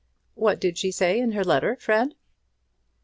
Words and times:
What 0.33 0.59
did 0.59 0.79
she 0.79 0.89
say 0.89 1.19
in 1.19 1.33
her 1.33 1.43
letter, 1.43 1.75
Fred?" 1.79 2.15